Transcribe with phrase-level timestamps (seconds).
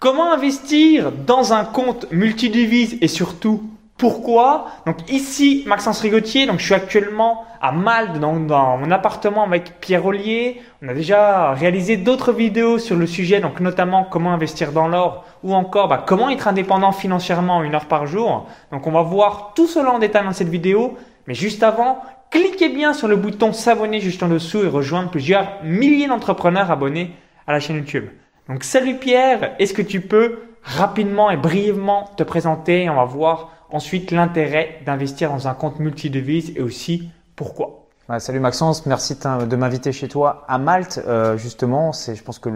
[0.00, 3.68] Comment investir dans un compte multidivise et surtout
[3.98, 4.68] pourquoi?
[4.86, 8.32] Donc ici, Maxence Rigotier, donc je suis actuellement à Malte dans,
[8.78, 10.62] mon appartement avec Pierre Ollier.
[10.82, 15.26] On a déjà réalisé d'autres vidéos sur le sujet, donc notamment comment investir dans l'or
[15.42, 18.48] ou encore bah, comment être indépendant financièrement une heure par jour.
[18.72, 20.96] Donc on va voir tout cela en détail dans cette vidéo.
[21.26, 25.62] Mais juste avant, cliquez bien sur le bouton s'abonner juste en dessous et rejoindre plusieurs
[25.62, 27.12] milliers d'entrepreneurs abonnés
[27.46, 28.06] à la chaîne YouTube.
[28.50, 33.52] Donc salut Pierre, est-ce que tu peux rapidement et brièvement te présenter On va voir
[33.70, 37.86] ensuite l'intérêt d'investir dans un compte multidevise et aussi pourquoi?
[38.18, 41.00] salut Maxence, merci de m'inviter chez toi à Malte.
[41.06, 42.48] Euh, justement, c'est, je pense que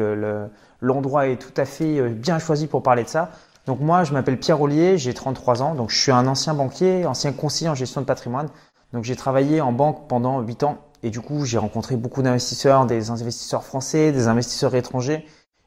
[0.80, 3.30] l'endroit est tout à fait euh, bien choisi pour parler de ça.
[3.66, 7.06] Donc moi, je m'appelle Pierre Ollier, j'ai 33 ans, donc je suis un ancien banquier,
[7.06, 8.48] ancien conseiller en gestion de patrimoine.
[8.92, 12.84] Donc j'ai travaillé en banque pendant 8 ans et du coup, j'ai rencontré beaucoup d'investisseurs,
[12.84, 15.24] des investisseurs français, des investisseurs étrangers.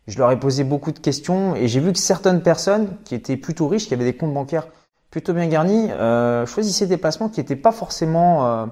[0.07, 3.35] Je leur ai posé beaucoup de questions et j'ai vu que certaines personnes qui étaient
[3.35, 4.67] plutôt riches, qui avaient des comptes bancaires
[5.11, 8.65] plutôt bien garnis, euh, choisissaient des placements qui n'étaient pas forcément euh,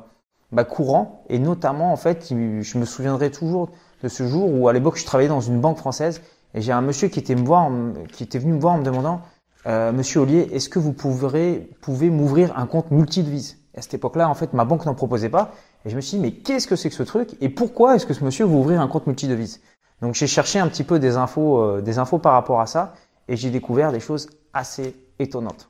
[0.53, 1.23] bah, courants.
[1.30, 3.69] Et notamment, en fait, je me souviendrai toujours
[4.02, 6.22] de ce jour où à l'époque, je travaillais dans une banque française
[6.53, 7.69] et j'ai un monsieur qui était, me voir,
[8.13, 9.22] qui était venu me voir en me demandant
[9.67, 11.69] euh, Monsieur Ollier, est-ce que vous pouvez,
[12.09, 13.58] m'ouvrir un compte multidevise?
[13.75, 15.52] À cette époque-là, en fait, ma banque n'en proposait pas.
[15.83, 17.36] Et je me suis dit, mais qu'est-ce que c'est que ce truc?
[17.41, 19.59] Et pourquoi est-ce que ce monsieur veut ouvrir un compte multidevise?
[20.01, 22.93] Donc j'ai cherché un petit peu des infos, euh, des infos par rapport à ça
[23.27, 25.69] et j'ai découvert des choses assez étonnantes.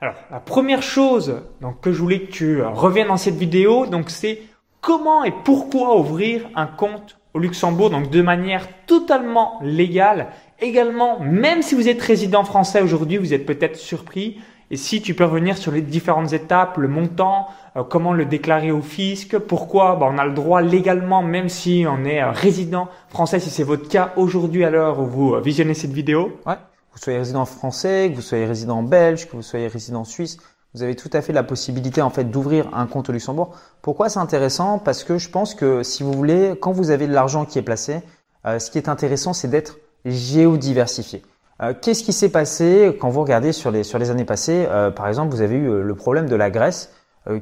[0.00, 1.40] Alors, la première chose
[1.80, 4.42] que je voulais que tu reviennes dans cette vidéo, c'est
[4.82, 10.28] comment et pourquoi ouvrir un compte au Luxembourg, donc de manière totalement légale.
[10.60, 14.38] Également, même si vous êtes résident français aujourd'hui, vous êtes peut-être surpris.
[14.70, 18.72] Et si tu peux revenir sur les différentes étapes, le montant, euh, comment le déclarer
[18.72, 22.88] au fisc, pourquoi bah, on a le droit légalement, même si on est euh, résident
[23.08, 26.38] français, si c'est votre cas aujourd'hui à l'heure où vous euh, visionnez cette vidéo.
[26.46, 26.56] Ouais
[26.96, 30.38] vous soyez résident français, que vous soyez résident belge, que vous soyez résident suisse,
[30.72, 33.54] vous avez tout à fait la possibilité en fait d'ouvrir un compte au Luxembourg.
[33.82, 34.78] Pourquoi c'est intéressant?
[34.78, 37.62] Parce que je pense que si vous voulez, quand vous avez de l'argent qui est
[37.62, 38.00] placé,
[38.46, 39.76] euh, ce qui est intéressant, c'est d'être
[40.06, 41.22] géodiversifié.
[41.62, 44.90] Euh, Qu'est-ce qui s'est passé quand vous regardez sur les, sur les années passées euh,
[44.90, 46.92] Par exemple, vous avez eu euh, le problème de la Grèce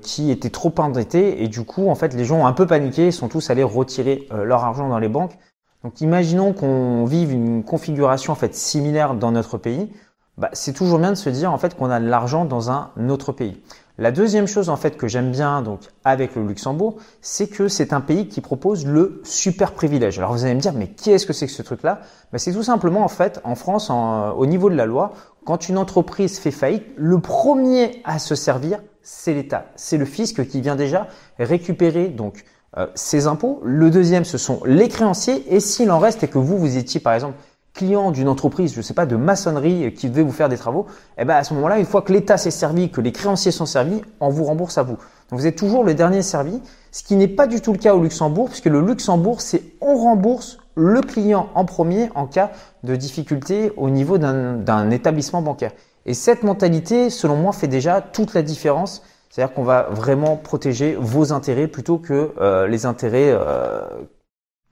[0.00, 3.10] qui était trop endetté et du coup, en fait, les gens ont un peu paniqué,
[3.10, 5.36] sont tous allés retirer leur argent dans les banques
[5.84, 9.92] donc imaginons qu'on vive une configuration en fait similaire dans notre pays.
[10.38, 12.91] Bah, c'est toujours bien de se dire en fait qu'on a de l'argent dans un
[13.10, 13.62] autre pays.
[13.97, 17.93] La deuxième chose en fait que j'aime bien donc avec le Luxembourg, c'est que c'est
[17.93, 20.19] un pays qui propose le super privilège.
[20.19, 22.00] Alors vous allez me dire mais qu'est-ce que c'est que ce truc-là?
[22.32, 25.12] Bah, C'est tout simplement en fait en France au niveau de la loi,
[25.44, 30.47] quand une entreprise fait faillite, le premier à se servir c'est l'État, c'est le fisc
[30.49, 31.06] qui vient déjà
[31.38, 32.44] récupérer donc
[32.76, 33.61] euh, ces impôts.
[33.62, 35.55] Le deuxième, ce sont les créanciers.
[35.55, 37.37] Et s'il en reste et que vous, vous étiez par exemple
[37.75, 40.87] client d'une entreprise, je ne sais pas, de maçonnerie qui devait vous faire des travaux,
[41.19, 43.67] eh ben à ce moment-là, une fois que l'État s'est servi, que les créanciers sont
[43.67, 44.97] servis, on vous rembourse à vous.
[45.31, 46.62] Donc vous êtes toujours le dernier servi,
[46.93, 49.97] ce qui n'est pas du tout le cas au Luxembourg, puisque le Luxembourg, c'est on
[49.97, 52.51] rembourse le client en premier en cas
[52.85, 55.73] de difficulté au niveau d'un établissement bancaire.
[56.06, 59.03] Et cette mentalité, selon moi, fait déjà toute la différence
[59.35, 63.83] c'est-à-dire qu'on va vraiment protéger vos intérêts plutôt que euh, les intérêts euh,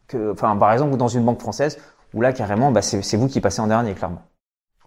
[0.06, 1.78] que, enfin, par exemple, dans une banque française
[2.14, 4.22] où là carrément, bah, c'est vous qui passez en dernier, clairement.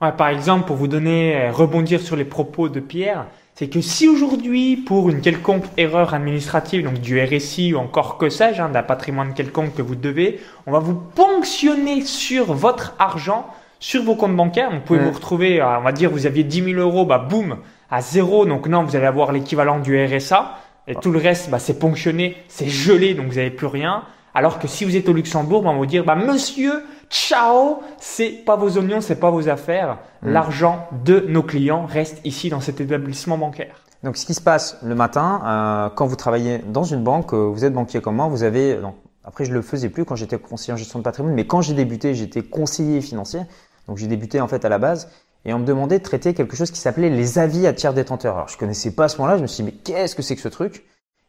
[0.02, 3.80] Ouais, par exemple, pour vous donner euh, rebondir sur les propos de Pierre, c'est que
[3.80, 8.68] si aujourd'hui, pour une quelconque erreur administrative, donc du RSI ou encore que sais-je, hein,
[8.68, 13.48] d'un patrimoine quelconque que vous devez, on va vous ponctionner sur votre argent,
[13.80, 14.72] sur vos comptes bancaires.
[14.72, 17.60] Vous pouvez vous retrouver, on va dire, vous aviez 10 000 euros, bah boum,
[17.90, 18.46] à zéro.
[18.46, 20.58] Donc non, vous allez avoir l'équivalent du RSA.
[20.88, 24.04] Et tout le reste, bah, c'est ponctionné, c'est gelé, donc vous n'avez plus rien.
[24.36, 28.30] Alors que si vous êtes au Luxembourg, on va vous dire, bah, monsieur, ciao, c'est
[28.30, 29.98] pas vos oignons, c'est pas vos affaires.
[30.22, 30.30] Mm.
[30.30, 33.82] L'argent de nos clients reste ici dans cet établissement bancaire.
[34.04, 37.48] Donc, ce qui se passe le matin, euh, quand vous travaillez dans une banque, euh,
[37.48, 40.38] vous êtes banquier comme moi, vous avez, donc, après je le faisais plus quand j'étais
[40.38, 43.40] conseiller en gestion de patrimoine, mais quand j'ai débuté, j'étais conseiller financier.
[43.88, 45.10] Donc, j'ai débuté en fait à la base
[45.46, 48.36] et on me demandait de traiter quelque chose qui s'appelait les avis à tiers détenteurs.
[48.36, 50.36] Alors je connaissais pas à ce moment-là, je me suis dit mais qu'est-ce que c'est
[50.36, 50.84] que ce truc?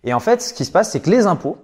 [0.05, 1.58] Et en fait, ce qui se passe, c'est que les impôts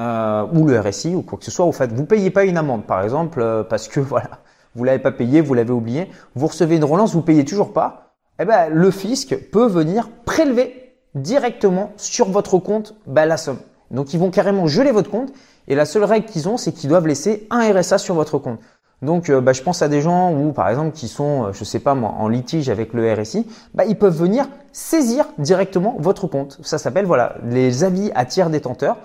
[0.00, 2.56] euh, ou le RSI ou quoi que ce soit, au fait, vous payez pas une
[2.56, 4.40] amende, par exemple, euh, parce que voilà,
[4.74, 8.14] vous l'avez pas payé, vous l'avez oublié, vous recevez une relance, vous payez toujours pas.
[8.38, 13.58] Eh ben, le fisc peut venir prélever directement sur votre compte ben, la somme.
[13.90, 15.32] Donc ils vont carrément geler votre compte
[15.68, 18.60] et la seule règle qu'ils ont, c'est qu'ils doivent laisser un RSA sur votre compte.
[19.02, 21.64] Donc, euh, bah, je pense à des gens où, par exemple, qui sont, euh, je
[21.64, 26.26] sais pas moi, en litige avec le RSI, bah, ils peuvent venir saisir directement votre
[26.26, 26.58] compte.
[26.62, 28.96] Ça s'appelle voilà les avis à tiers détenteurs.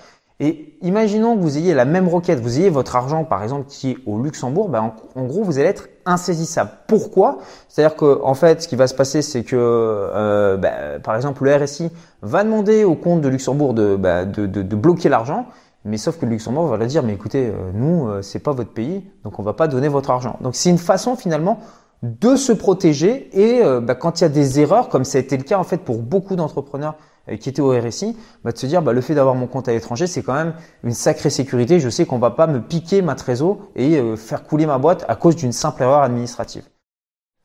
[0.43, 3.91] Et imaginons que vous ayez la même requête, vous ayez votre argent par exemple qui
[3.91, 6.71] est au Luxembourg, ben, en, gros vous allez être insaisissable.
[6.87, 7.37] Pourquoi?
[7.69, 11.43] C'est-à-dire que en fait ce qui va se passer c'est que euh, ben, par exemple
[11.43, 11.91] le RSI
[12.23, 15.45] va demander au compte de Luxembourg de, ben, de, de, bloquer l'argent,
[15.85, 18.53] mais sauf que le Luxembourg va leur dire mais écoutez euh, nous euh, c'est pas
[18.53, 20.37] votre pays donc on va pas donner votre argent.
[20.41, 21.59] Donc c'est une façon finalement
[22.01, 25.37] de se protéger et ben, quand il y a des erreurs comme ça a été
[25.37, 26.95] le cas en fait pour beaucoup d'entrepreneurs
[27.39, 29.73] qui était au RSI, bah, de se dire bah, le fait d'avoir mon compte à
[29.73, 30.53] l'étranger, c'est quand même
[30.83, 31.79] une sacrée sécurité.
[31.79, 35.05] Je sais qu'on va pas me piquer ma trésor et euh, faire couler ma boîte
[35.07, 36.63] à cause d'une simple erreur administrative.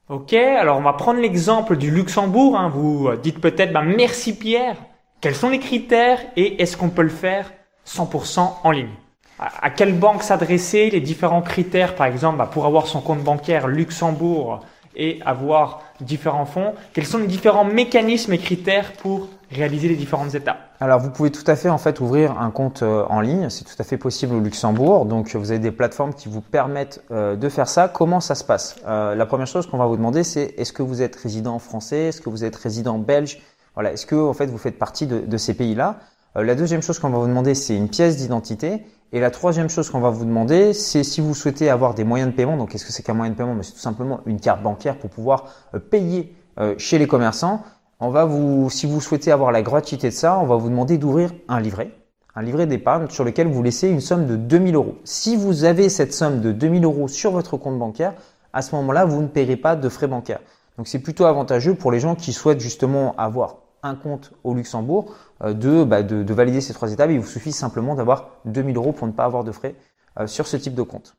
[0.08, 2.56] Ok, alors on va prendre l'exemple du Luxembourg.
[2.56, 2.69] Hein.
[2.69, 4.76] Vous euh, dites peut-être bah, merci Pierre.
[5.20, 7.52] Quels sont les critères et est-ce qu'on peut le faire
[7.87, 8.94] 100% en ligne?
[9.38, 14.61] À quelle banque s'adresser Les différents critères, par exemple, pour avoir son compte bancaire Luxembourg
[14.94, 16.75] et avoir différents fonds?
[16.94, 20.59] Quels sont les différents mécanismes et critères pour réaliser les différentes étapes.
[20.81, 23.65] Alors vous pouvez tout à fait en fait ouvrir un compte euh, en ligne, c'est
[23.65, 25.07] tout à fait possible au Luxembourg.
[25.07, 27.89] Donc vous avez des plateformes qui vous permettent euh, de faire ça.
[27.89, 28.77] Comment ça se passe?
[28.87, 32.07] Euh, La première chose qu'on va vous demander c'est est-ce que vous êtes résident français,
[32.09, 33.41] est-ce que vous êtes résident belge?
[33.75, 36.01] Voilà, est-ce que en fait vous faites partie de, de ces pays-là?
[36.35, 38.85] La deuxième chose qu'on va vous demander c'est une pièce d'identité.
[39.13, 42.29] Et la troisième chose qu'on va vous demander, c'est si vous souhaitez avoir des moyens
[42.29, 42.57] de paiement.
[42.57, 43.57] Donc, qu'est-ce que c'est qu'un moyen de paiement?
[43.63, 45.45] C'est tout simplement une carte bancaire pour pouvoir
[45.91, 46.35] payer
[46.77, 47.63] chez les commerçants
[48.01, 50.99] on va vous, si vous souhaitez avoir la gratuité de ça, on va vous demander
[50.99, 51.91] d'ouvrir un livret,
[52.35, 54.97] un livret d'épargne sur lequel vous laissez une somme de 2000 euros.
[55.05, 58.15] Si vous avez cette somme de 2000 euros sur votre compte bancaire,
[58.53, 60.41] à ce moment-là, vous ne paierez pas de frais bancaires.
[60.77, 65.15] Donc c'est plutôt avantageux pour les gens qui souhaitent justement avoir un compte au Luxembourg
[65.43, 67.11] euh, bah, de, de, valider ces trois étapes.
[67.11, 69.75] Il vous suffit simplement d'avoir 2000 euros pour ne pas avoir de frais
[70.19, 71.17] euh, sur ce type de compte.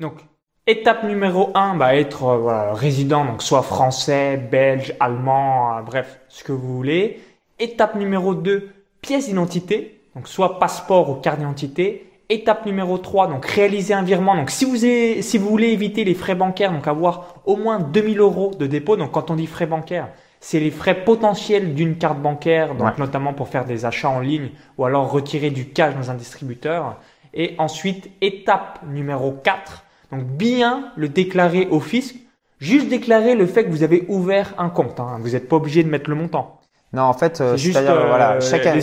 [0.00, 0.24] Donc
[0.70, 6.44] Étape numéro 1, bah, être euh, résident, donc soit français, belge, allemand, euh, bref, ce
[6.44, 7.20] que vous voulez.
[7.58, 8.68] Étape numéro 2,
[9.00, 12.10] pièce d'identité, donc soit passeport ou carte d'identité.
[12.28, 14.36] Étape numéro 3, donc réaliser un virement.
[14.36, 18.20] Donc si vous, si vous voulez éviter les frais bancaires, donc avoir au moins 2000
[18.20, 22.18] euros de dépôt, donc quand on dit frais bancaires, c'est les frais potentiels d'une carte
[22.18, 26.10] bancaire, donc notamment pour faire des achats en ligne ou alors retirer du cash dans
[26.10, 26.98] un distributeur.
[27.32, 32.16] Et ensuite, étape numéro 4, donc bien le déclarer au fisc,
[32.60, 35.00] juste déclarer le fait que vous avez ouvert un compte.
[35.00, 35.18] Hein.
[35.20, 36.58] Vous n'êtes pas obligé de mettre le montant.
[36.94, 38.80] Non, en fait, euh, juste euh, voilà, chaque année,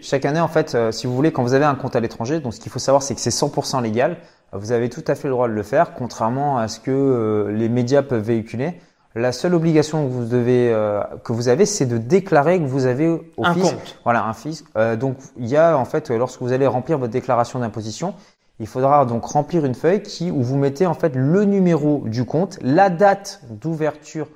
[0.00, 2.40] chaque année, en fait, euh, si vous voulez, quand vous avez un compte à l'étranger,
[2.40, 4.16] donc ce qu'il faut savoir, c'est que c'est 100% légal.
[4.52, 7.70] Vous avez tout à fait le droit de le faire, contrairement à ce que les
[7.70, 8.74] médias peuvent véhiculer.
[9.14, 10.70] La seule obligation que vous devez,
[11.24, 13.98] que vous avez, c'est de déclarer que vous avez au un fisc, compte.
[14.04, 14.66] voilà, un fisc.
[14.98, 18.12] donc, il y a en fait, lorsque vous allez remplir votre déclaration d'imposition,
[18.60, 22.24] il faudra donc remplir une feuille qui, où vous mettez en fait le numéro du
[22.24, 24.28] compte, la date d'ouverture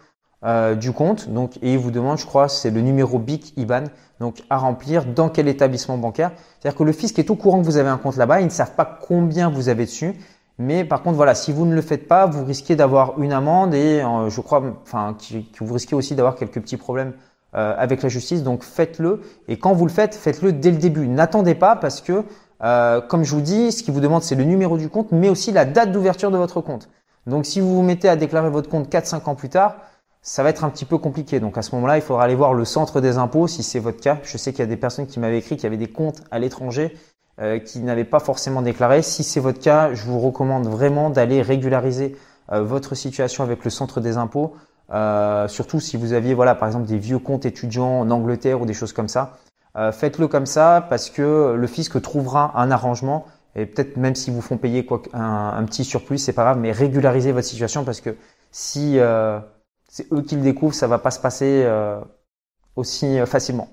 [0.44, 3.84] euh, du compte, donc, et il vous demande, je crois, c'est le numéro BIC IBAN,
[4.20, 6.32] donc à remplir dans quel établissement bancaire.
[6.60, 8.50] C'est-à-dire que le fisc est au courant que vous avez un compte là-bas, ils ne
[8.50, 10.14] savent pas combien vous avez dessus.
[10.58, 13.74] Mais par contre, voilà, si vous ne le faites pas, vous risquez d'avoir une amende
[13.74, 17.12] et euh, je crois, enfin, que vous risquez aussi d'avoir quelques petits problèmes
[17.54, 18.42] euh, avec la justice.
[18.42, 21.08] Donc faites-le et quand vous le faites, faites-le dès le début.
[21.08, 22.24] N'attendez pas parce que
[22.62, 25.28] euh, comme je vous dis, ce qui vous demande, c'est le numéro du compte, mais
[25.28, 26.88] aussi la date d'ouverture de votre compte.
[27.26, 29.76] Donc, si vous vous mettez à déclarer votre compte 4-5 ans plus tard,
[30.22, 31.40] ça va être un petit peu compliqué.
[31.40, 34.00] Donc, à ce moment-là, il faudra aller voir le centre des impôts si c'est votre
[34.00, 34.18] cas.
[34.22, 36.22] Je sais qu'il y a des personnes qui m'avaient écrit qu'il y avait des comptes
[36.30, 36.96] à l'étranger
[37.40, 39.02] euh, qui n'avaient pas forcément déclaré.
[39.02, 42.16] Si c'est votre cas, je vous recommande vraiment d'aller régulariser
[42.52, 44.54] euh, votre situation avec le centre des impôts.
[45.48, 48.74] surtout si vous aviez, voilà, par exemple, des vieux comptes étudiants en Angleterre ou des
[48.74, 49.36] choses comme ça.
[49.76, 54.30] Euh, faites-le comme ça parce que le fisc trouvera un arrangement et peut-être même si
[54.30, 58.00] vous font payer quoi, un, petit surplus, c'est pas grave, mais régularisez votre situation parce
[58.00, 58.16] que
[58.50, 59.38] si euh,
[59.88, 62.00] c'est eux qui le découvrent, ça va pas se passer euh,
[62.74, 63.68] aussi facilement.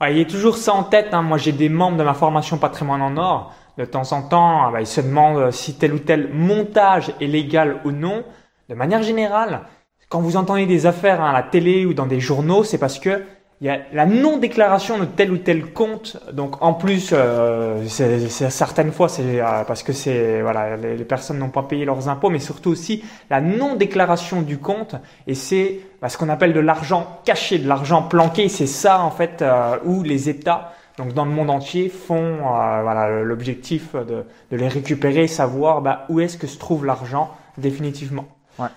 [0.00, 1.12] Ouais, il y a toujours ça en tête.
[1.12, 1.22] Hein.
[1.22, 3.52] Moi, j'ai des membres de ma formation patrimoine en or.
[3.78, 7.80] De temps en temps, bah, ils se demandent si tel ou tel montage est légal
[7.84, 8.24] ou non.
[8.68, 9.62] De manière générale,
[10.08, 13.22] quand vous entendez des affaires à la télé ou dans des journaux, c'est parce que
[13.60, 16.18] il y a la non-déclaration de tel ou tel compte.
[16.32, 21.38] Donc en plus, euh, c'est, certaines fois, c'est euh, parce que c'est voilà, les, personnes
[21.38, 24.96] n'ont pas payé leurs impôts, mais surtout aussi la non-déclaration du compte.
[25.26, 28.48] Et c'est bah, ce qu'on appelle de l'argent caché, de l'argent planqué.
[28.48, 33.22] C'est ça en fait euh, où les États, donc dans le monde entier, font voilà
[33.22, 38.26] l'objectif de, de, les récupérer, savoir bah, où est-ce que se trouve l'argent définitivement.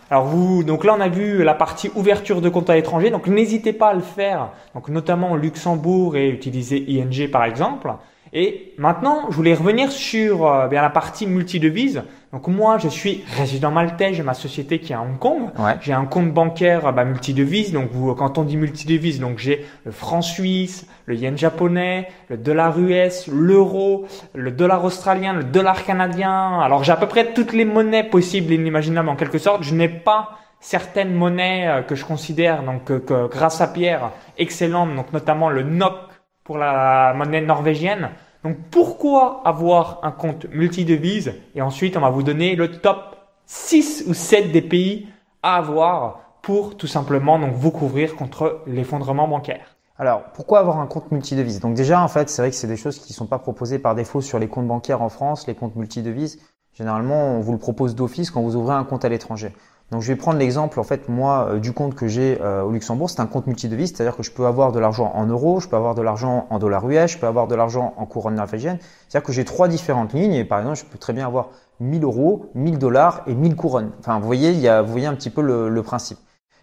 [0.09, 3.27] Alors vous, donc là on a vu la partie ouverture de compte à l'étranger, donc
[3.27, 7.93] n'hésitez pas à le faire, donc notamment au Luxembourg et utiliser ING par exemple.
[8.39, 12.03] Et maintenant, je voulais revenir sur euh, bien la partie multidevise.
[12.31, 15.49] Donc moi, je suis résident maltais, j'ai ma société qui est à Hong Kong.
[15.57, 15.73] Ouais.
[15.81, 17.73] J'ai un compte bancaire bah, multidevise.
[17.73, 22.37] Donc vous, quand on dit multidevise, donc j'ai le franc suisse, le yen japonais, le
[22.37, 26.59] dollar US, l'euro, le dollar australien, le dollar canadien.
[26.59, 29.63] Alors j'ai à peu près toutes les monnaies possibles et inimaginables en quelque sorte.
[29.63, 34.11] Je n'ai pas certaines monnaies euh, que je considère donc euh, que, grâce à Pierre
[34.37, 35.95] excellentes, donc notamment le NOK
[36.43, 38.11] pour la monnaie norvégienne.
[38.47, 44.05] Donc pourquoi avoir un compte multidevise Et ensuite, on va vous donner le top 6
[44.07, 45.09] ou 7 des pays
[45.43, 49.75] à avoir pour tout simplement donc vous couvrir contre l'effondrement bancaire?
[49.97, 51.59] Alors, pourquoi avoir un compte multidevise?
[51.59, 53.79] Donc déjà, en fait, c'est vrai que c'est des choses qui ne sont pas proposées
[53.79, 56.39] par défaut sur les comptes bancaires en France, les comptes multidevises.
[56.71, 59.51] Généralement, on vous le propose d'office quand vous ouvrez un compte à l'étranger.
[59.91, 62.71] Donc je vais prendre l'exemple en fait moi euh, du compte que j'ai euh, au
[62.71, 65.69] Luxembourg, c'est un compte multidevise, c'est-à-dire que je peux avoir de l'argent en euros, je
[65.69, 68.79] peux avoir de l'argent en dollars US, je peux avoir de l'argent en couronne norvégienne.
[69.07, 72.03] C'est-à-dire que j'ai trois différentes lignes et par exemple je peux très bien avoir 1000
[72.03, 73.91] euros, 1000 dollars et 1000 couronnes.
[73.99, 76.17] Enfin vous voyez, il y a, vous voyez un petit peu le, le principe.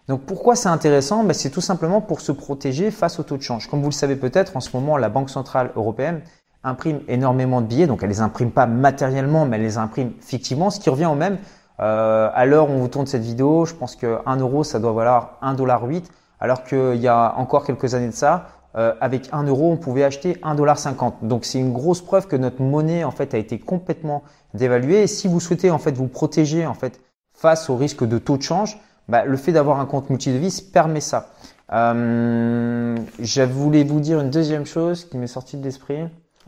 [0.07, 1.23] Donc pourquoi c'est intéressant?
[1.23, 3.67] Ben, C'est tout simplement pour se protéger face au taux de change.
[3.67, 6.21] Comme vous le savez peut-être, en ce moment la Banque Centrale Européenne
[6.63, 10.69] imprime énormément de billets, donc elle les imprime pas matériellement, mais elle les imprime fictivement,
[10.69, 11.37] ce qui revient au même
[11.79, 14.79] euh, à l'heure où on vous tourne cette vidéo, je pense que 1 euro, ça
[14.79, 16.03] doit valoir 1,8$,
[16.39, 20.03] alors qu'il y a encore quelques années de ça, euh, avec 1 euro, on pouvait
[20.03, 21.13] acheter 1,50$.
[21.21, 25.03] Donc c'est une grosse preuve que notre monnaie en fait a été complètement dévaluée.
[25.03, 26.99] Et si vous souhaitez en fait vous protéger en fait
[27.33, 30.99] face au risque de taux de change, bah, le fait d'avoir un compte multidevise permet
[30.99, 31.29] ça.
[31.71, 35.99] Euh, je voulais vous dire une deuxième chose qui m'est sortie de l'esprit.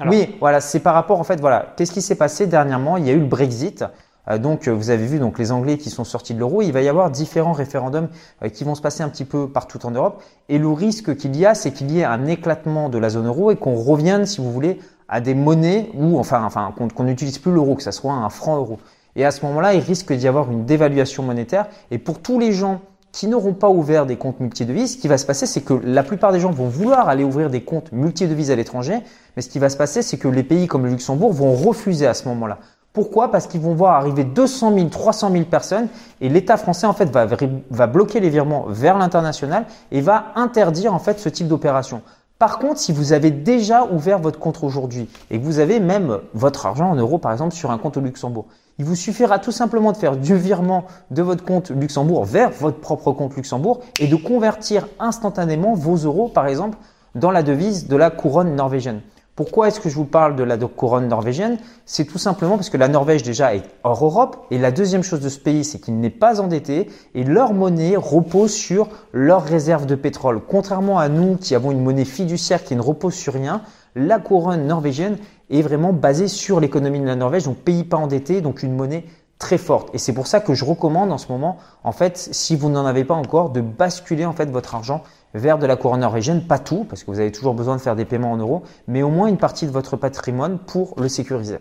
[0.05, 2.98] Oui, voilà, c'est par rapport en fait, voilà, qu'est-ce qui s'est passé dernièrement?
[2.98, 3.84] Il y a eu le Brexit.
[4.29, 6.62] Euh, donc, euh, vous avez vu donc les Anglais qui sont sortis de l'euro.
[6.62, 8.10] Il va y avoir différents référendums
[8.43, 10.22] euh, qui vont se passer un petit peu partout en Europe.
[10.50, 13.27] Et le risque qu'il y a, c'est qu'il y ait un éclatement de la zone
[13.27, 14.79] euro et qu'on revienne, si vous voulez,
[15.10, 18.57] à des monnaies ou enfin, enfin qu'on n'utilise plus l'euro, que ça soit un franc
[18.57, 18.79] euro.
[19.15, 21.67] Et à ce moment-là, il risque d'y avoir une dévaluation monétaire.
[21.91, 22.81] Et pour tous les gens
[23.13, 26.03] qui n'auront pas ouvert des comptes multidevises, ce qui va se passer, c'est que la
[26.03, 29.00] plupart des gens vont vouloir aller ouvrir des comptes multidevises à l'étranger,
[29.36, 32.05] mais ce qui va se passer, c'est que les pays comme le Luxembourg vont refuser
[32.05, 32.60] à ce moment-là.
[32.98, 33.30] Pourquoi?
[33.30, 35.88] Parce qu'ils vont voir arriver 200 000, 300 000 personnes
[36.20, 40.98] et l'État français en fait va, bloquer les virements vers l'international et va interdire en
[40.98, 42.01] fait ce type d'opération.
[42.39, 46.18] Par contre, si vous avez déjà ouvert votre compte aujourd'hui et que vous avez même
[46.34, 48.48] votre argent en euros par exemple sur un compte au Luxembourg,
[48.80, 52.80] il vous suffira tout simplement de faire du virement de votre compte Luxembourg vers votre
[52.80, 56.80] propre compte Luxembourg et de convertir instantanément vos euros par exemple
[57.13, 59.01] dans la devise de la couronne norvégienne.
[59.38, 61.60] Pourquoi est-ce que je vous parle de la couronne norvégienne?
[61.86, 64.48] C'est tout simplement parce que la Norvège déjà est hors Europe.
[64.50, 66.89] Et la deuxième chose de ce pays, c'est qu'il n'est pas endetté.
[67.13, 70.41] Et leur monnaie repose sur leurs réserves de pétrole.
[70.41, 73.62] Contrairement à nous qui avons une monnaie fiduciaire qui ne repose sur rien,
[73.96, 75.17] la couronne norvégienne
[75.51, 79.06] est vraiment basée sur l'économie de la Norvège, donc pays pas endetté, donc une monnaie
[79.39, 79.89] très forte.
[79.94, 82.86] Et c'est pour ça que je recommande en ce moment, en fait, si vous n'en
[82.86, 85.03] avez pas encore, de basculer en fait votre argent
[85.34, 87.96] vers de la couronne norvégienne, pas tout, parce que vous avez toujours besoin de faire
[87.96, 91.58] des paiements en euros, mais au moins une partie de votre patrimoine pour le sécuriser.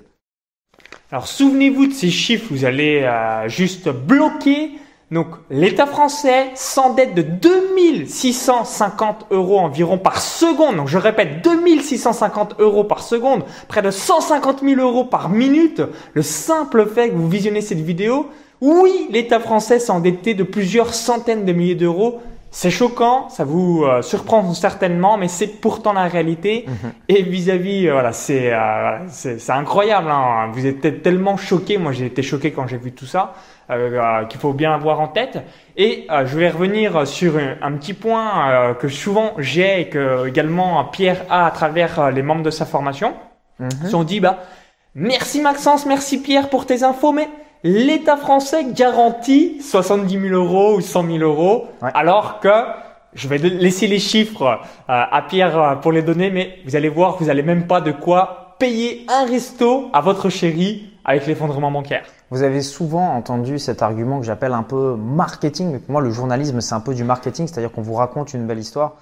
[1.10, 4.72] Alors souvenez-vous de ces chiffres, vous allez euh, juste bloquer.
[5.12, 10.76] Donc l'État français s'endette de 2650 euros environ par seconde.
[10.76, 15.80] Donc je répète, 2650 euros par seconde, près de 150 000 euros par minute.
[16.14, 20.92] Le simple fait que vous visionnez cette vidéo, oui, l'État français s'est endetté de plusieurs
[20.92, 22.20] centaines de milliers d'euros
[22.56, 26.64] c'est choquant, ça vous euh, surprend certainement, mais c'est pourtant la réalité.
[26.66, 26.92] Mhm.
[27.10, 30.10] Et vis-à-vis, euh, voilà, c'est euh, c'est incroyable.
[30.10, 30.50] Hein.
[30.54, 31.76] Vous êtes tellement choqué.
[31.76, 33.34] Moi, j'ai été choqué quand j'ai vu tout ça,
[33.68, 35.38] qu'il faut bien avoir en tête.
[35.76, 41.22] Et je vais revenir sur un, petit point que souvent j'ai et que également Pierre
[41.28, 43.14] a à travers les membres de sa formation.
[43.58, 43.68] Mhm.
[43.84, 44.38] Ils ont dit, bah,
[44.94, 47.28] merci Maxence, merci Pierre pour tes infos, mais
[47.62, 52.48] l'État français garantit 70 000 euros ou 100 000 euros, alors que
[53.16, 54.56] je vais laisser les chiffres euh,
[54.86, 57.90] à Pierre euh, pour les donner, mais vous allez voir, vous n'allez même pas de
[57.90, 62.04] quoi payer un resto à votre chérie avec l'effondrement bancaire.
[62.30, 65.80] Vous avez souvent entendu cet argument que j'appelle un peu marketing.
[65.88, 68.96] Moi, le journalisme, c'est un peu du marketing, c'est-à-dire qu'on vous raconte une belle histoire,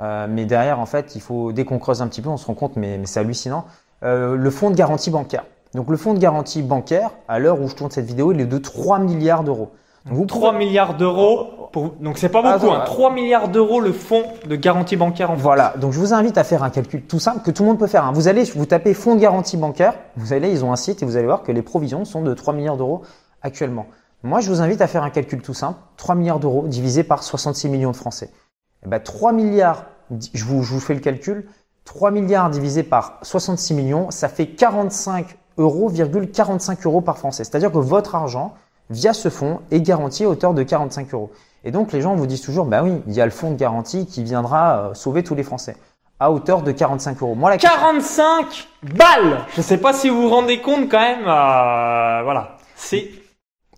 [0.00, 2.46] euh, mais derrière, en fait, il faut dès qu'on creuse un petit peu, on se
[2.46, 3.66] rend compte, mais, c'est hallucinant.
[4.02, 5.44] le fonds de garantie bancaire.
[5.74, 8.46] Donc le fonds de garantie bancaire, à l'heure où je tourne cette vidéo, il est
[8.46, 9.70] de 3 milliards d'euros.
[10.06, 11.90] Vous 3 milliards d'euros, pour...
[12.00, 13.12] donc c'est pas beaucoup, 3 hein.
[13.12, 15.42] milliards d'euros le fonds de garantie bancaire en France.
[15.42, 17.78] Voilà, donc je vous invite à faire un calcul tout simple que tout le monde
[17.78, 18.06] peut faire.
[18.06, 18.12] Hein.
[18.14, 21.06] Vous allez, vous tapez fonds de garantie bancaire, vous allez, ils ont un site et
[21.06, 23.02] vous allez voir que les provisions sont de 3 milliards d'euros
[23.42, 23.86] actuellement.
[24.22, 27.22] Moi, je vous invite à faire un calcul tout simple, 3 milliards d'euros divisé par
[27.22, 28.26] 66 millions de Français.
[28.26, 29.84] Et eh ben, 3 milliards,
[30.32, 31.46] je vous, je vous fais le calcul,
[31.84, 35.90] 3 milliards divisé par 66 millions, ça fait 45 euros,
[36.32, 37.44] 45 euros par Français.
[37.44, 38.54] C'est-à-dire que votre argent,
[38.90, 41.30] via ce fonds, est garanti à hauteur de 45 euros.
[41.64, 43.56] Et donc les gens vous disent toujours, bah oui, il y a le fonds de
[43.56, 45.76] garantie qui viendra euh, sauver tous les Français
[46.18, 47.34] à hauteur de 45 euros.
[47.34, 51.20] Moi, la 45 balles Je ne sais pas si vous vous rendez compte quand même.
[51.20, 53.10] Euh, voilà, c'est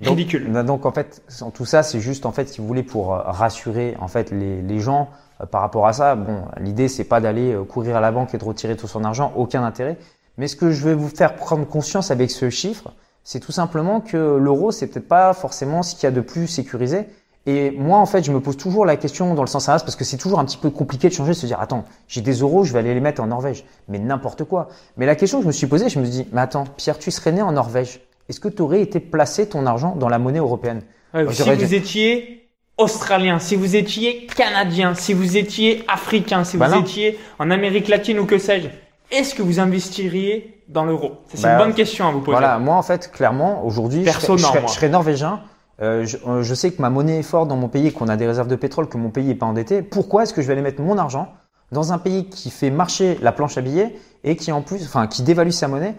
[0.01, 0.53] ridicule.
[0.53, 1.23] Donc, donc, en fait,
[1.55, 4.61] tout ça, c'est juste en fait, si vous voulez, pour euh, rassurer en fait les,
[4.61, 5.09] les gens
[5.53, 6.15] par rapport à ça.
[6.17, 9.33] Bon, l'idée c'est pas d'aller courir à la banque et de retirer tout son argent,
[9.37, 9.97] aucun intérêt.
[10.39, 12.93] Mais ce que je vais vous faire prendre conscience avec ce chiffre,
[13.25, 16.47] c'est tout simplement que l'euro, c'est peut-être pas forcément ce qu'il y a de plus
[16.47, 17.07] sécurisé.
[17.45, 19.97] Et moi, en fait, je me pose toujours la question dans le sens inverse parce
[19.97, 22.35] que c'est toujours un petit peu compliqué de changer, de se dire, attends, j'ai des
[22.35, 23.65] euros, je vais aller les mettre en Norvège.
[23.89, 24.69] Mais n'importe quoi.
[24.97, 26.99] Mais la question que je me suis posée, je me suis dit, mais attends, Pierre,
[26.99, 28.01] tu serais né en Norvège.
[28.29, 30.83] Est-ce que tu aurais été placé ton argent dans la monnaie européenne?
[31.31, 32.49] Si vous étiez
[32.79, 37.89] australien, si vous étiez canadien, si vous étiez africain, si vous bah étiez en Amérique
[37.89, 38.69] latine ou que sais-je,
[39.13, 41.19] est-ce que vous investiriez dans l'euro?
[41.29, 42.33] C'est une bah, bonne question à vous poser.
[42.33, 45.43] Voilà, moi en fait, clairement, aujourd'hui, je, je, serais norvégien.
[45.81, 48.27] Euh, euh, je, sais que ma monnaie est forte dans mon pays, qu'on a des
[48.27, 49.83] réserves de pétrole, que mon pays n'est pas endetté.
[49.83, 51.33] Pourquoi est-ce que je vais aller mettre mon argent
[51.73, 55.07] dans un pays qui fait marcher la planche à billets et qui en plus, enfin,
[55.07, 55.95] qui dévalue sa monnaie?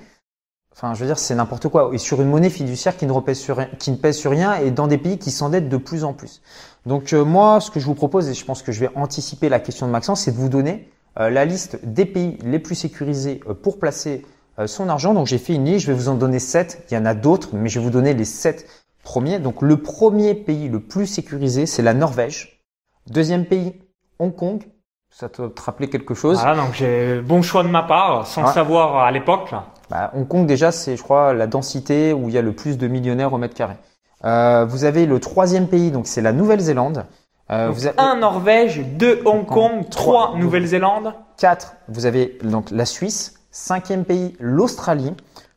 [0.75, 1.91] Enfin, je veux dire, c'est n'importe quoi.
[1.93, 4.71] Et sur une monnaie fiduciaire qui ne, repèse sur, qui ne pèse sur rien et
[4.71, 6.41] dans des pays qui s'endettent de plus en plus.
[6.85, 9.49] Donc euh, moi, ce que je vous propose, et je pense que je vais anticiper
[9.49, 13.41] la question de Maxence, c'est de vous donner la liste des pays les plus sécurisés
[13.61, 14.25] pour placer
[14.65, 15.13] son argent.
[15.13, 16.85] Donc j'ai fait une liste, je vais vous en donner sept.
[16.89, 18.65] Il y en a d'autres, mais je vais vous donner les sept
[19.03, 22.61] Premier, donc le premier pays le plus sécurisé, c'est la Norvège.
[23.07, 23.73] Deuxième pays,
[24.17, 24.63] Hong Kong.
[25.11, 26.39] Ça te, te rappeler quelque chose?
[26.39, 29.53] Voilà, donc j'ai bon choix de ma part, sans savoir à l'époque.
[29.89, 32.77] Bah, Hong Kong déjà, c'est je crois la densité où il y a le plus
[32.77, 33.75] de millionnaires au mètre carré.
[34.23, 37.05] Euh, vous avez le troisième pays, donc c'est la Nouvelle-Zélande.
[37.51, 37.99] Euh, vous avez...
[37.99, 41.13] Un Norvège, deux Hong Kong, trois Nouvelle-Zélande.
[41.37, 43.35] Quatre, vous avez donc la Suisse.
[43.51, 45.13] Cinquième pays, l'Australie.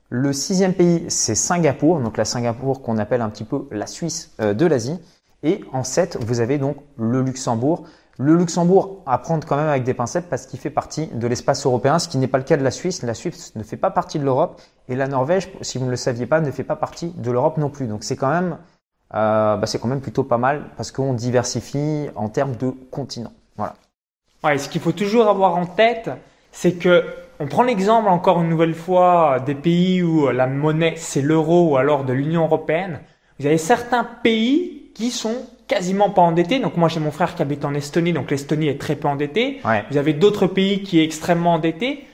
[0.09, 4.33] Le sixième pays, c'est Singapour, donc la Singapour qu'on appelle un petit peu la Suisse
[4.41, 5.01] euh, de l'Asie.
[5.43, 7.85] Et en sept, vous avez donc le Luxembourg.
[8.19, 11.67] Le Luxembourg à prendre quand même avec des pincettes parce qu'il fait partie de l'espace
[11.67, 13.03] européen, ce qui n'est pas le cas de la Suisse.
[13.03, 15.97] La Suisse ne fait pas partie de l'Europe et la Norvège, si vous ne le
[15.97, 17.87] saviez pas, ne fait pas partie de l'Europe non plus.
[17.87, 18.57] Donc c'est quand même,
[19.11, 23.33] bah c'est quand même plutôt pas mal parce qu'on diversifie en termes de continent.
[23.57, 23.75] Voilà.
[24.45, 26.11] Ouais, ce qu'il faut toujours avoir en tête,
[26.53, 27.05] c'est que
[27.39, 31.77] on prend l'exemple encore une nouvelle fois des pays où la monnaie c'est l'euro ou
[31.77, 33.01] alors de l'Union européenne.
[33.39, 35.35] Vous avez certains pays qui sont
[35.69, 36.59] quasiment pas endettés.
[36.59, 39.61] Donc moi j'ai mon frère qui habite en Estonie, donc l'Estonie est très peu endettée.
[39.91, 42.07] Vous avez d'autres pays qui est extrêmement endettés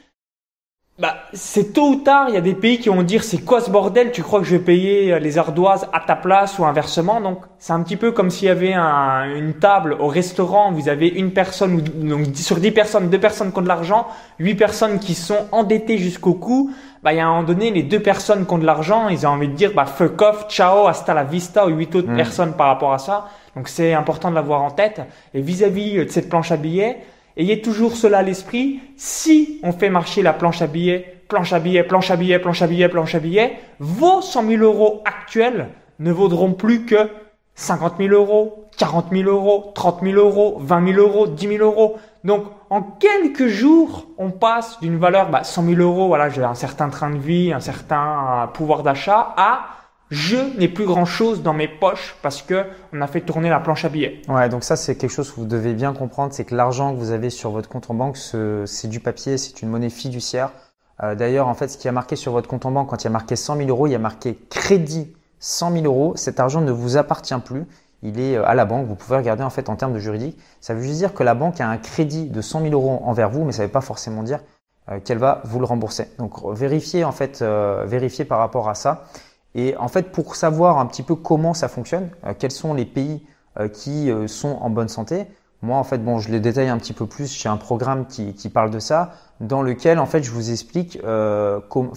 [0.98, 3.62] bah, c'est tôt ou tard, il y a des pays qui vont dire c'est quoi
[3.62, 6.66] ce bordel Tu crois que je vais payer euh, les ardoises à ta place ou
[6.66, 10.90] inversement Donc c'est un petit peu comme s'il y avait une table au restaurant, vous
[10.90, 14.06] avez une personne donc sur 10 personnes, deux personnes qui ont de l'argent,
[14.38, 16.70] huit personnes qui sont endettées jusqu'au cou.
[17.02, 19.26] Bah il y a un moment donné, les deux personnes qui ont de l'argent, ils
[19.26, 22.16] ont envie de dire bah fuck off, ciao, hasta la vista aux huit autres mmh.
[22.16, 23.28] personnes par rapport à ça.
[23.56, 25.00] Donc c'est important de l'avoir en tête.
[25.32, 26.98] Et vis à -vis de cette planche à billets,
[27.36, 28.80] Ayez toujours cela à l'esprit.
[28.96, 32.62] Si on fait marcher la planche à billets, planche à billets, planche à billets, planche
[32.62, 35.68] à billets, planche à billets, vos 100 000 euros actuels
[35.98, 37.08] ne vaudront plus que
[37.54, 41.98] 50 000 euros, 40 000 euros, 30 000 euros, 20 000 euros, 10 000 euros.
[42.24, 46.54] Donc, en quelques jours, on passe d'une valeur, bah, 100 000 euros, voilà, j'ai un
[46.54, 49.66] certain train de vie, un certain pouvoir d'achat, à
[50.12, 53.60] je n'ai plus grand chose dans mes poches parce que on a fait tourner la
[53.60, 54.20] planche à billets.
[54.28, 56.98] Ouais, donc ça c'est quelque chose que vous devez bien comprendre, c'est que l'argent que
[56.98, 60.50] vous avez sur votre compte en banque, c'est du papier, c'est une monnaie fiduciaire.
[61.02, 63.04] Euh, d'ailleurs, en fait, ce qui a marqué sur votre compte en banque, quand il
[63.04, 66.12] y a marqué 100 000 euros, il y a marqué crédit 100 000 euros.
[66.16, 67.64] Cet argent ne vous appartient plus.
[68.02, 68.86] Il est euh, à la banque.
[68.86, 70.38] Vous pouvez regarder en fait en termes de juridique.
[70.60, 73.30] Ça veut juste dire que la banque a un crédit de 100 000 euros envers
[73.30, 74.40] vous, mais ça ne veut pas forcément dire
[74.90, 76.08] euh, qu'elle va vous le rembourser.
[76.18, 79.04] Donc vérifiez en fait, vérifiez par rapport à ça.
[79.54, 82.86] Et en fait, pour savoir un petit peu comment ça fonctionne, euh, quels sont les
[82.86, 83.26] pays
[83.58, 85.26] euh, qui euh, sont en bonne santé,
[85.62, 87.32] moi, en fait, bon, je les détaille un petit peu plus.
[87.32, 90.98] J'ai un programme qui, qui, parle de ça, dans lequel, en fait, je vous explique
[91.04, 91.92] euh, comment.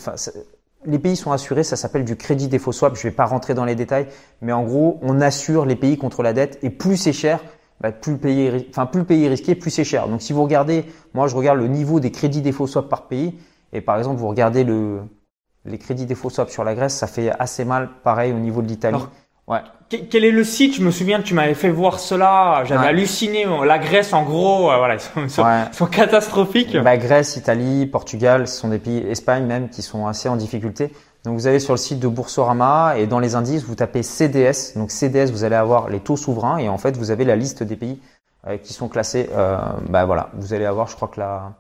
[0.88, 2.96] Les pays sont assurés, ça s'appelle du crédit défaut swap.
[2.96, 4.08] Je vais pas rentrer dans les détails,
[4.42, 6.60] mais en gros, on assure les pays contre la dette.
[6.62, 7.44] Et plus c'est cher,
[7.82, 10.08] bah, plus le pays, enfin, plus le pays est risqué, plus c'est cher.
[10.08, 13.40] Donc, si vous regardez, moi, je regarde le niveau des crédits défaut swap par pays.
[13.74, 15.00] Et par exemple, vous regardez le,
[15.66, 18.68] les crédits défaut swap sur la Grèce, ça fait assez mal, pareil au niveau de
[18.68, 19.04] l'Italie.
[19.48, 19.60] Ouais.
[19.90, 20.76] Quel est le site?
[20.76, 22.64] Je me souviens que tu m'avais fait voir cela.
[22.66, 23.46] J'avais halluciné.
[23.66, 26.76] La Grèce, en gros, euh, voilà, ils sont, catastrophiques.
[26.78, 30.92] Bah, Grèce, Italie, Portugal, ce sont des pays, Espagne même, qui sont assez en difficulté.
[31.24, 34.76] Donc vous allez sur le site de Boursorama et dans les indices, vous tapez CDS.
[34.76, 37.64] Donc CDS, vous allez avoir les taux souverains et en fait, vous avez la liste
[37.64, 38.00] des pays
[38.48, 39.30] euh, qui sont classés.
[39.34, 39.58] Euh,
[39.90, 41.54] bah voilà, vous allez avoir, je crois que la,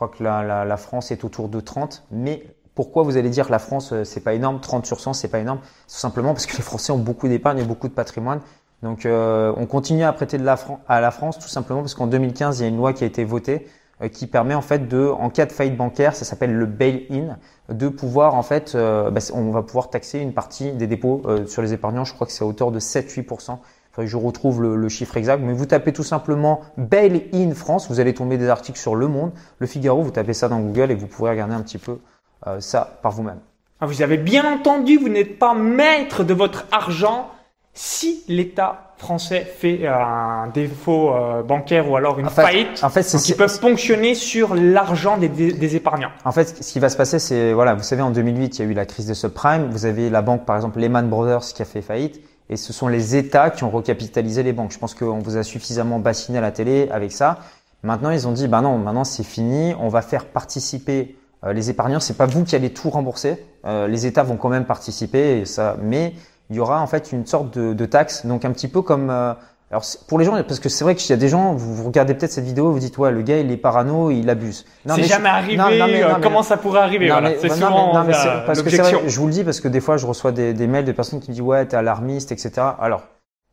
[0.00, 2.04] crois que la, la, France est autour de 30.
[2.10, 2.42] Mais
[2.74, 5.28] pourquoi vous allez dire que la France, euh, c'est pas énorme 30 sur 100, c'est
[5.28, 5.58] pas énorme?
[5.58, 8.40] Tout simplement parce que les Français ont beaucoup d'épargne et beaucoup de patrimoine.
[8.82, 10.56] Donc, euh, on continue à prêter de la
[10.88, 13.06] à la France tout simplement parce qu'en 2015, il y a une loi qui a
[13.06, 13.66] été votée
[14.00, 17.36] euh, qui permet en fait de, en cas de faillite bancaire, ça s'appelle le bail-in,
[17.68, 21.72] de pouvoir en fait, bah, on va pouvoir taxer une partie des dépôts sur les
[21.72, 22.04] épargnants.
[22.04, 23.58] Je crois que c'est à hauteur de 7-8%
[24.06, 28.14] je retrouve le, chiffre exact, mais vous tapez tout simplement Bail in France, vous allez
[28.14, 31.06] tomber des articles sur Le Monde, Le Figaro, vous tapez ça dans Google et vous
[31.06, 31.98] pourrez regarder un petit peu
[32.46, 33.40] euh, ça par vous-même.
[33.80, 37.30] Ah, vous avez bien entendu, vous n'êtes pas maître de votre argent
[37.72, 42.82] si l'État français fait euh, un défaut euh, bancaire ou alors une faillite.
[42.82, 46.10] En fait, ils peuvent ponctionner sur l'argent des, des, épargnants.
[46.24, 48.68] En fait, ce qui va se passer, c'est voilà, vous savez, en 2008, il y
[48.68, 49.70] a eu la crise des subprimes.
[49.70, 52.88] Vous avez la banque, par exemple, Lehman Brothers, qui a fait faillite et ce sont
[52.88, 54.72] les États qui ont recapitalisé les banques.
[54.72, 57.38] Je pense qu'on vous a suffisamment bassiné à la télé avec ça.
[57.84, 62.00] Maintenant, ils ont dit, bah non, maintenant c'est fini, on va faire participer les épargnants.
[62.00, 63.44] C'est pas vous qui allez tout rembourser.
[63.64, 66.14] Euh, les États vont quand même participer, et ça, mais
[66.48, 69.10] il y aura en fait une sorte de, de taxe, donc un petit peu comme
[69.10, 69.34] euh,
[69.70, 72.14] alors pour les gens, parce que c'est vrai qu'il y a des gens, vous, regardez
[72.14, 74.64] peut-être cette vidéo, vous dites ouais le gars il est parano, il abuse.
[74.84, 75.56] C'est jamais arrivé.
[75.56, 77.30] Non, euh, comment ça pourrait arriver voilà.
[77.40, 78.14] C'est souvent non, mais
[78.46, 80.66] parce que vrai, je vous le dis parce que des fois je reçois des, des
[80.66, 82.50] mails de personnes qui me disent ouais t'es alarmiste etc.
[82.80, 83.02] Alors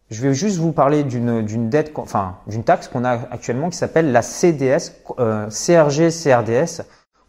[0.10, 3.78] je vais juste vous parler d'une d'une dette, enfin d'une taxe qu'on a actuellement qui
[3.78, 6.82] s'appelle la CDS, euh, CRG CRDS,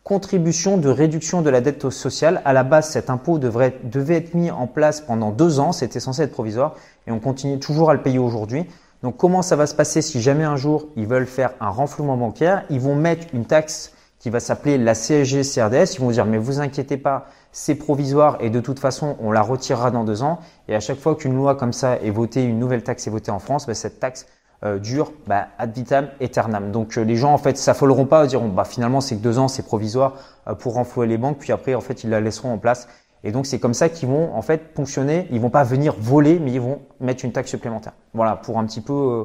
[0.09, 2.41] contribution de réduction de la dette sociale.
[2.47, 5.73] À la base, cet impôt devrait devait être mis en place pendant deux ans.
[5.73, 8.65] C'était censé être provisoire et on continue toujours à le payer aujourd'hui.
[9.03, 12.17] Donc comment ça va se passer si jamais un jour ils veulent faire un renflouement
[12.17, 12.65] bancaire?
[12.71, 15.97] Ils vont mettre une taxe qui va s'appeler la CSG CRDS.
[15.97, 19.43] Ils vont dire mais vous inquiétez pas, c'est provisoire et de toute façon on la
[19.43, 20.39] retirera dans deux ans.
[20.69, 23.31] Et à chaque fois qu'une loi comme ça est votée, une nouvelle taxe est votée
[23.31, 24.25] en France, bah, cette taxe
[24.65, 26.73] euh, dure bah, ad vitam aeternam.
[26.73, 29.49] Donc euh, les gens en fait s'affoleront pas, diront bah finalement c'est que deux ans,
[29.49, 30.15] c'est provisoire
[30.49, 32.89] euh, pour renflouer les banques, puis après en fait ils la laisseront en place
[33.25, 35.27] et donc c'est comme ça qu'ils vont en fait ponctionner.
[35.31, 37.93] Ils vont pas venir voler, mais ils vont mettre une taxe supplémentaire.
[38.15, 39.25] Voilà, pour un petit peu euh,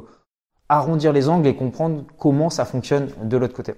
[0.68, 3.74] arrondir les angles et comprendre comment ça fonctionne de l'autre côté.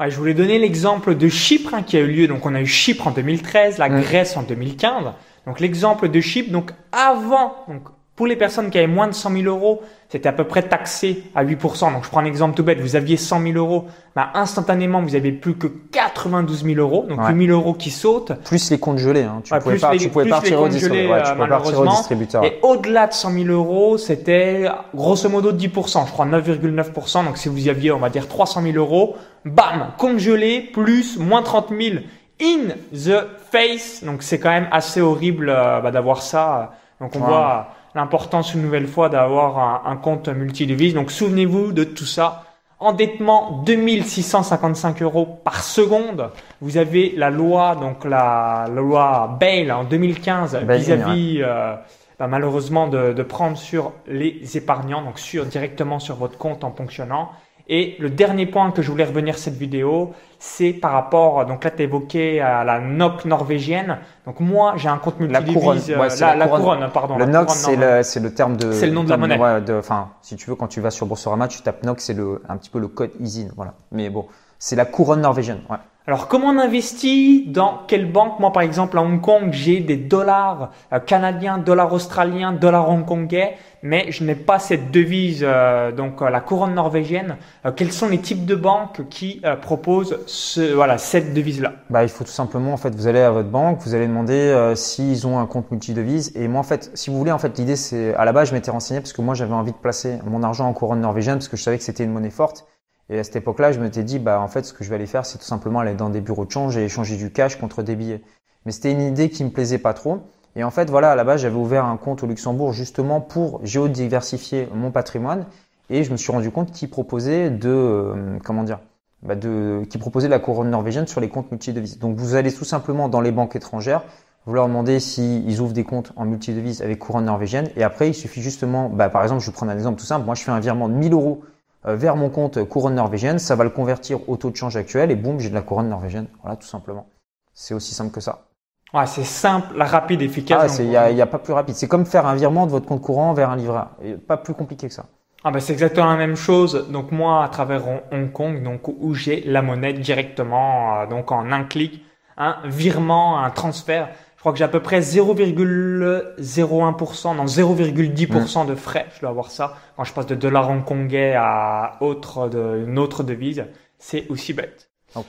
[0.00, 2.28] Ouais, je voulais donner l'exemple de Chypre hein, qui a eu lieu.
[2.28, 5.12] Donc on a eu Chypre en 2013, la Grèce en 2015.
[5.46, 7.82] Donc l'exemple de Chypre, donc avant, donc
[8.14, 11.24] pour les personnes qui avaient moins de 100 000 euros, c'était à peu près taxé
[11.34, 11.92] à 8%.
[11.92, 15.14] Donc je prends un exemple tout bête, vous aviez 100 000 euros, bah, instantanément vous
[15.14, 18.32] avez plus que 92 000 euros, donc 8 000 euros qui sautent.
[18.44, 19.40] Plus les comptes gelés, hein.
[19.42, 22.44] tu, pouvais pas, tu pouvais partir au, distributeur.
[22.44, 27.24] Et au-delà de 100 000 euros, c'était grosso modo 10%, je crois 9,9%.
[27.24, 31.18] Donc si vous y aviez, on va dire 300 000 euros, bam, compte gelé plus
[31.18, 32.02] moins 30 000
[32.42, 34.04] in the face.
[34.04, 36.74] Donc c'est quand même assez horrible euh, bah, d'avoir ça.
[37.00, 40.94] Donc on voit l'importance une nouvelle fois d'avoir un, compte multidevise.
[40.94, 42.44] Donc souvenez-vous de tout ça.
[42.78, 46.30] Endettement 2655 euros par seconde.
[46.60, 51.76] Vous avez la loi, donc la, loi Bail en 2015 vis-à-vis euh,
[52.18, 56.72] bah, malheureusement de, de, prendre sur les épargnants, donc sur directement sur votre compte en
[56.72, 57.30] fonctionnant.
[57.68, 61.70] Et le dernier point que je voulais revenir cette vidéo, c'est par rapport, donc là
[61.70, 63.98] tu évoqué à la NOC norvégienne.
[64.26, 65.54] Donc moi j'ai un compte multidivise.
[65.54, 66.90] La couronne, euh, la, couronne.
[66.92, 67.16] pardon.
[67.16, 68.72] Le NOC c'est le, c'est le terme de.
[68.72, 69.38] C'est le nom de la monnaie.
[69.78, 72.56] Enfin, si tu veux, quand tu vas sur Boursorama, tu tapes NOC, c'est le, un
[72.56, 73.74] petit peu le code ISIN, voilà.
[73.92, 74.26] Mais bon,
[74.58, 75.76] c'est la couronne norvégienne, ouais.
[76.04, 78.40] Alors, comment on investit dans quelle banque?
[78.40, 83.56] Moi, par exemple, à Hong Kong, j'ai des dollars euh, canadiens, dollars australiens, dollars hongkongais,
[83.84, 87.36] mais je n'ai pas cette devise, euh, donc euh, la couronne norvégienne.
[87.76, 91.74] quels sont les types de banques qui proposent ce, voilà, cette devise-là?
[91.88, 94.72] Bah, Il faut tout simplement, en fait, vous allez à votre banque, vous allez demander
[94.74, 96.32] s'ils ont un compte multidevise.
[96.34, 98.54] Et moi, en fait, si vous voulez, en fait, l'idée, c'est, à la base, je
[98.54, 101.48] m'étais renseigné parce que moi, j'avais envie de placer mon argent en couronne norvégienne parce
[101.48, 102.66] que je savais que c'était une monnaie forte.
[103.12, 105.06] Et à cette époque-là, je m'étais dit, bah, en fait, ce que je vais aller
[105.06, 107.82] faire, c'est tout simplement aller dans des bureaux de change et échanger du cash contre
[107.82, 108.22] des billets.
[108.64, 110.20] Mais c'était une idée qui me plaisait pas trop.
[110.56, 113.60] Et en fait, voilà, à la base, j'avais ouvert un compte au Luxembourg justement pour
[113.66, 115.44] géodiversifier mon patrimoine.
[115.90, 118.80] Et je me suis rendu compte qu'il proposait de, euh, comment dire,
[119.22, 121.98] bah de, qui proposait la couronne norvégienne sur les comptes multidevises.
[121.98, 124.04] Donc, vous allez tout simplement dans les banques étrangères,
[124.46, 127.68] vous leur demandez s'ils ouvrent des comptes en multidevises avec couronne norvégienne.
[127.76, 130.24] Et après, il suffit justement, bah, par exemple, je vais prendre un exemple tout simple.
[130.24, 131.42] Moi, je fais un virement de 1000 euros
[131.84, 135.16] vers mon compte couronne norvégienne, ça va le convertir au taux de change actuel et
[135.16, 136.26] boum, j'ai de la couronne norvégienne.
[136.42, 137.06] Voilà, tout simplement.
[137.54, 138.46] C'est aussi simple que ça.
[138.94, 140.78] Ouais, c'est simple, rapide, efficace.
[140.78, 141.74] Il n'y a, pas plus rapide.
[141.74, 143.84] C'est comme faire un virement de votre compte courant vers un livret
[144.28, 145.06] Pas plus compliqué que ça.
[145.44, 146.88] Ah ben c'est exactement la même chose.
[146.90, 151.50] Donc moi, à travers Hong Kong, donc où j'ai la monnaie directement, euh, donc en
[151.50, 152.04] un clic,
[152.36, 154.10] un virement, un transfert.
[154.42, 159.06] Je crois que j'ai à peu près 0,01%, non 0,10% de frais.
[159.14, 163.22] Je dois avoir ça quand je passe de dollars hongkongais à autre, de, une autre
[163.22, 163.66] devise.
[164.00, 164.90] C'est aussi bête.
[165.14, 165.26] Ok.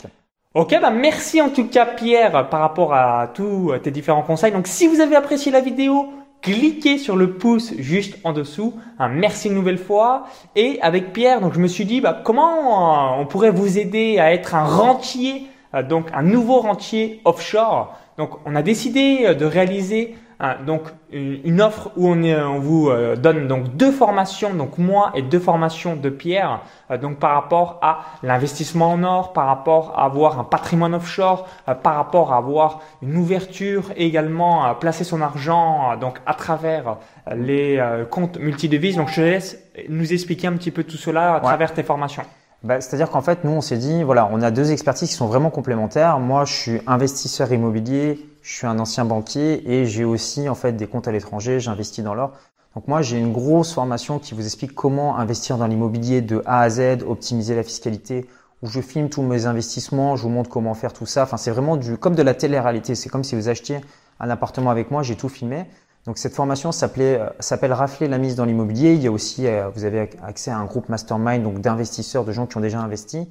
[0.55, 4.51] Ok, bah merci en tout cas Pierre par rapport à tous tes différents conseils.
[4.51, 6.07] Donc si vous avez apprécié la vidéo,
[6.41, 8.73] cliquez sur le pouce juste en dessous.
[8.97, 10.23] Un merci une nouvelle fois.
[10.55, 14.17] Et avec Pierre, donc je me suis dit bah, comment euh, on pourrait vous aider
[14.17, 15.45] à être un rentier,
[15.75, 17.95] euh, donc un nouveau rentier offshore?
[18.17, 22.89] Donc on a décidé euh, de réaliser Hein, donc une offre où on, on vous
[22.89, 27.33] euh, donne donc deux formations, donc moi et deux formations de Pierre, euh, donc par
[27.33, 32.33] rapport à l'investissement en or, par rapport à avoir un patrimoine offshore, euh, par rapport
[32.33, 36.97] à avoir une ouverture et également à placer son argent donc à travers
[37.33, 38.97] les comptes multidevises.
[38.97, 42.23] Donc je te laisse nous expliquer un petit peu tout cela à travers tes formations.
[42.63, 45.27] Bah, C'est-à-dire qu'en fait, nous, on s'est dit, voilà, on a deux expertises qui sont
[45.27, 46.19] vraiment complémentaires.
[46.19, 50.71] Moi, je suis investisseur immobilier, je suis un ancien banquier et j'ai aussi en fait
[50.71, 52.31] des comptes à l'étranger, j'investis dans l'or.
[52.75, 56.61] Donc moi, j'ai une grosse formation qui vous explique comment investir dans l'immobilier de A
[56.61, 58.25] à Z, optimiser la fiscalité,
[58.61, 61.23] où je filme tous mes investissements, je vous montre comment faire tout ça.
[61.23, 62.95] Enfin, c'est vraiment du comme de la télé-réalité.
[62.95, 63.81] C'est comme si vous achetiez
[64.21, 65.65] un appartement avec moi, j'ai tout filmé.
[66.05, 68.93] Donc cette formation euh, s'appelle Rafler la mise dans l'immobilier.
[68.93, 72.31] Il y a aussi, euh, vous avez accès à un groupe mastermind donc d'investisseurs, de
[72.31, 73.27] gens qui ont déjà investi.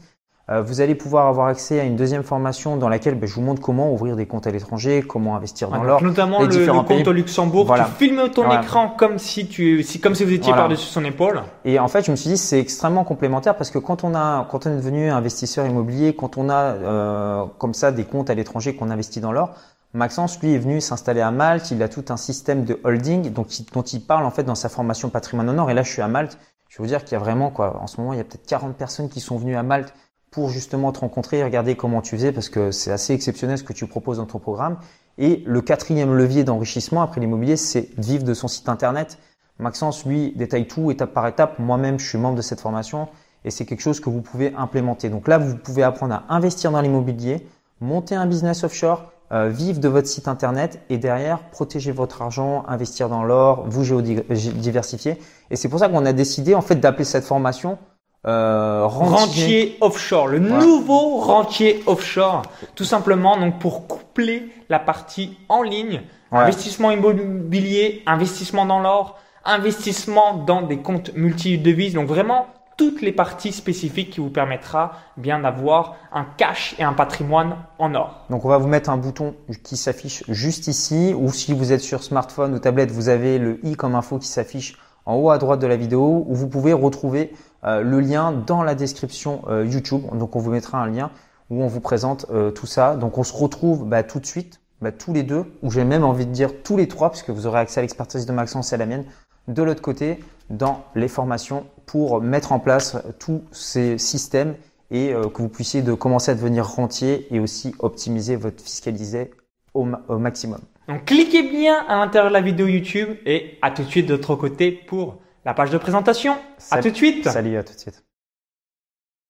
[0.50, 3.42] Euh, vous allez pouvoir avoir accès à une deuxième formation dans laquelle ben, je vous
[3.42, 6.02] montre comment ouvrir des comptes à l'étranger, comment investir dans l'or.
[6.02, 7.72] Notamment le, compte au Luxembourg.
[7.76, 11.42] Tu filmes ton écran comme si tu, si, comme si vous étiez par-dessus son épaule.
[11.64, 14.48] Et en fait, je me suis dit c'est extrêmement complémentaire parce que quand on a,
[14.50, 18.34] quand on est devenu investisseur immobilier, quand on a euh, comme ça des comptes à
[18.34, 19.50] l'étranger qu'on investit dans l'or,
[19.94, 21.70] Maxence, lui, est venu s'installer à Malte.
[21.70, 25.10] Il a tout un système de holding dont il, parle en fait dans sa formation
[25.10, 25.70] patrimoine en or.
[25.70, 26.38] Et là, je suis à Malte.
[26.68, 27.78] Je vous dire qu'il y a vraiment quoi.
[27.82, 29.92] En ce moment, il y a peut-être 40 personnes qui sont venues à Malte
[30.30, 33.64] pour justement te rencontrer et regarder comment tu faisais parce que c'est assez exceptionnel ce
[33.64, 34.78] que tu proposes dans ton programme.
[35.18, 39.18] Et le quatrième levier d'enrichissement après l'immobilier, c'est vivre de son site internet.
[39.58, 41.58] Maxence, lui, détaille tout étape par étape.
[41.58, 43.08] Moi-même, je suis membre de cette formation
[43.44, 45.10] et c'est quelque chose que vous pouvez implémenter.
[45.10, 47.46] Donc là, vous pouvez apprendre à investir dans l'immobilier,
[47.82, 52.64] monter un business offshore, euh, vivre de votre site internet et derrière protéger votre argent,
[52.68, 55.18] investir dans l'or, vous géodiversifier.
[55.50, 57.78] Et c'est pour ça qu'on a décidé en fait d'appeler cette formation
[58.26, 59.78] euh, rentier.
[59.80, 62.42] offshore, le nouveau rentier offshore,
[62.74, 70.34] tout simplement donc pour coupler la partie en ligne, investissement immobilier, investissement dans l'or, investissement
[70.34, 75.96] dans des comptes multi-devises, donc vraiment toutes les parties spécifiques qui vous permettra bien d'avoir
[76.12, 78.24] un cash et un patrimoine en or.
[78.30, 81.80] Donc on va vous mettre un bouton qui s'affiche juste ici ou si vous êtes
[81.80, 85.38] sur smartphone ou tablette, vous avez le i comme info qui s'affiche en haut à
[85.38, 87.32] droite de la vidéo où vous pouvez retrouver
[87.64, 90.02] euh, le lien dans la description euh, YouTube.
[90.14, 91.10] Donc on vous mettra un lien
[91.50, 92.96] où on vous présente euh, tout ça.
[92.96, 96.04] Donc on se retrouve bah, tout de suite, bah, tous les deux, ou j'ai même
[96.04, 98.74] envie de dire tous les trois, puisque vous aurez accès à l'expertise de Maxence et
[98.76, 99.04] à la mienne,
[99.48, 100.20] de l'autre côté
[100.52, 104.54] dans les formations pour mettre en place tous ces systèmes
[104.90, 109.32] et que vous puissiez de commencer à devenir rentier et aussi optimiser votre fiscalité
[109.74, 109.84] au
[110.18, 110.60] maximum.
[110.86, 114.12] Donc cliquez bien à l'intérieur de la vidéo YouTube et à tout de suite de
[114.12, 116.36] l'autre côté pour la page de présentation.
[116.70, 117.28] À tout de suite.
[117.28, 118.04] Salut, à tout de suite.